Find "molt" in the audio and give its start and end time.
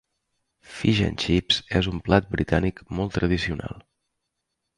3.01-3.15